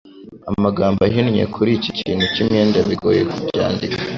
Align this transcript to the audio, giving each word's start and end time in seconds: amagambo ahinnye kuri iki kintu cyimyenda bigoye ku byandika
amagambo 0.51 0.99
ahinnye 1.07 1.43
kuri 1.53 1.71
iki 1.77 1.91
kintu 1.99 2.25
cyimyenda 2.33 2.77
bigoye 2.89 3.21
ku 3.31 3.37
byandika 3.47 3.99